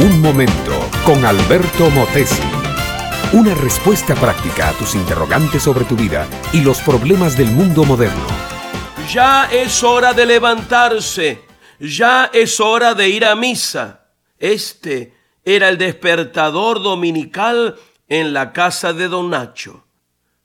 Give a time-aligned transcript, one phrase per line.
[0.00, 0.72] Un momento
[1.04, 2.40] con Alberto Motesi.
[3.34, 8.26] Una respuesta práctica a tus interrogantes sobre tu vida y los problemas del mundo moderno.
[9.12, 11.44] Ya es hora de levantarse.
[11.78, 14.06] Ya es hora de ir a misa.
[14.38, 15.12] Este
[15.44, 17.76] era el despertador dominical
[18.08, 19.84] en la casa de don Nacho.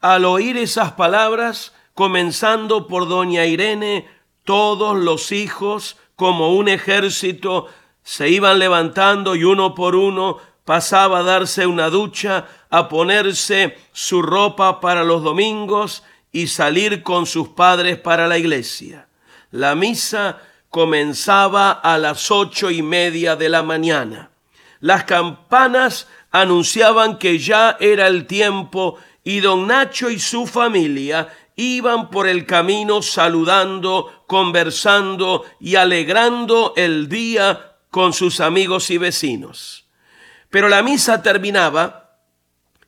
[0.00, 4.06] Al oír esas palabras, comenzando por doña Irene,
[4.44, 7.66] todos los hijos, como un ejército,
[8.02, 14.22] se iban levantando y uno por uno pasaba a darse una ducha, a ponerse su
[14.22, 19.08] ropa para los domingos y salir con sus padres para la iglesia.
[19.50, 24.30] La misa comenzaba a las ocho y media de la mañana.
[24.78, 32.10] Las campanas anunciaban que ya era el tiempo y don Nacho y su familia iban
[32.10, 39.86] por el camino saludando, conversando y alegrando el día con sus amigos y vecinos.
[40.48, 42.18] Pero la misa terminaba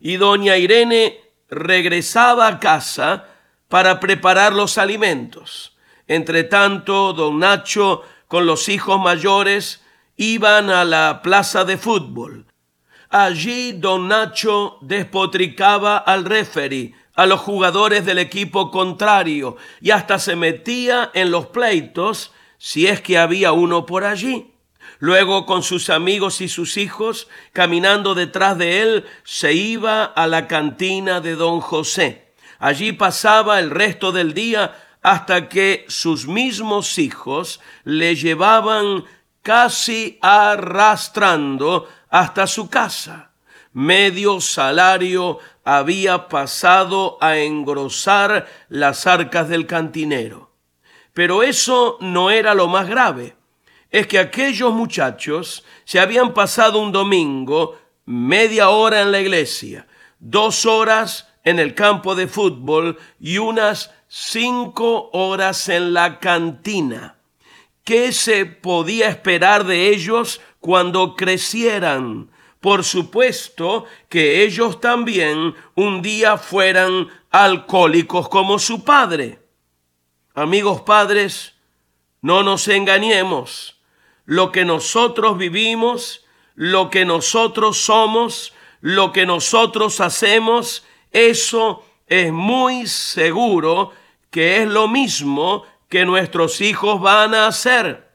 [0.00, 3.26] y doña Irene regresaba a casa
[3.68, 5.76] para preparar los alimentos.
[6.06, 9.82] Entre tanto, don Nacho con los hijos mayores
[10.16, 12.46] iban a la plaza de fútbol.
[13.08, 20.34] Allí don Nacho despotricaba al referee, a los jugadores del equipo contrario y hasta se
[20.34, 24.51] metía en los pleitos si es que había uno por allí.
[25.02, 30.46] Luego con sus amigos y sus hijos, caminando detrás de él, se iba a la
[30.46, 32.34] cantina de don José.
[32.60, 39.04] Allí pasaba el resto del día hasta que sus mismos hijos le llevaban
[39.42, 43.32] casi arrastrando hasta su casa.
[43.72, 50.52] Medio salario había pasado a engrosar las arcas del cantinero.
[51.12, 53.34] Pero eso no era lo más grave
[53.92, 59.86] es que aquellos muchachos se habían pasado un domingo media hora en la iglesia,
[60.18, 67.18] dos horas en el campo de fútbol y unas cinco horas en la cantina.
[67.84, 72.30] ¿Qué se podía esperar de ellos cuando crecieran?
[72.60, 79.40] Por supuesto que ellos también un día fueran alcohólicos como su padre.
[80.34, 81.56] Amigos padres,
[82.22, 83.81] no nos engañemos
[84.24, 86.24] lo que nosotros vivimos,
[86.54, 93.92] lo que nosotros somos, lo que nosotros hacemos, eso es muy seguro
[94.30, 98.10] que es lo mismo que nuestros hijos van a hacer.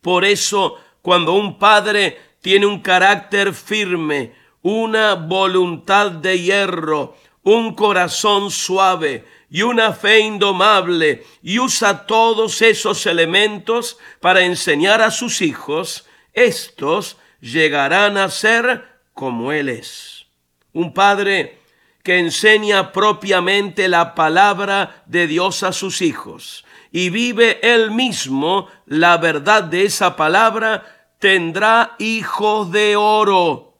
[0.00, 7.16] Por eso, cuando un padre tiene un carácter firme, una voluntad de hierro,
[7.54, 15.10] un corazón suave, y una fe indomable y usa todos esos elementos para enseñar a
[15.10, 20.26] sus hijos, estos llegarán a ser como Él es.
[20.74, 21.60] Un padre
[22.02, 29.18] que enseña propiamente la palabra de Dios a sus hijos y vive él mismo la
[29.18, 33.78] verdad de esa palabra, tendrá hijos de oro.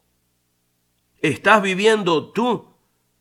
[1.21, 2.68] ¿Estás viviendo tú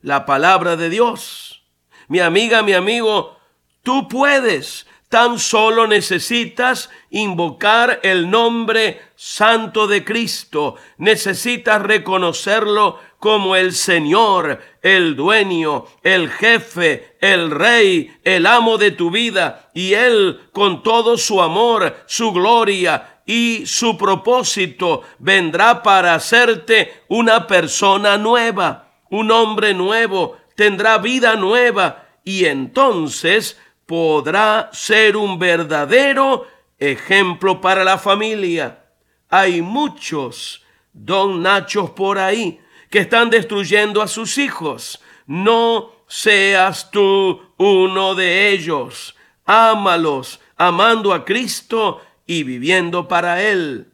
[0.07, 1.63] la palabra de Dios?
[2.07, 3.37] Mi amiga, mi amigo,
[3.83, 4.87] tú puedes.
[5.09, 10.75] Tan solo necesitas invocar el nombre santo de Cristo.
[10.97, 19.11] Necesitas reconocerlo como el Señor, el dueño, el jefe, el rey, el amo de tu
[19.11, 19.69] vida.
[19.73, 27.47] Y Él, con todo su amor, su gloria y su propósito, vendrá para hacerte una
[27.47, 36.47] persona nueva, un hombre nuevo, tendrá vida nueva y entonces podrá ser un verdadero
[36.77, 38.83] ejemplo para la familia.
[39.29, 40.63] Hay muchos
[40.93, 42.59] don Nachos por ahí
[42.89, 45.01] que están destruyendo a sus hijos.
[45.25, 49.15] No seas tú uno de ellos.
[49.45, 53.91] Ámalos, amando a Cristo y viviendo para Él.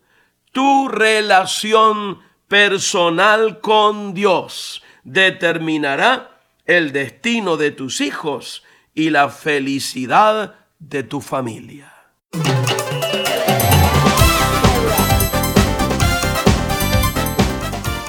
[0.52, 8.64] Tu relación personal con Dios determinará el destino de tus hijos
[8.94, 11.92] y la felicidad de tu familia.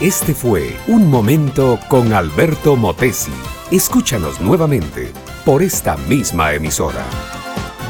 [0.00, 3.32] Este fue Un Momento con Alberto Motesi.
[3.70, 5.12] Escúchanos nuevamente
[5.44, 7.05] por esta misma emisora.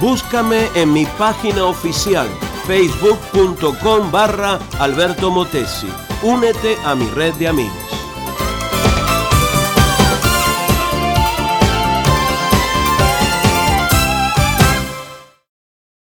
[0.01, 2.29] Búscame en mi página oficial
[2.67, 5.89] facebook.com barra Alberto Motesi.
[6.23, 7.84] Únete a mi red de amigos.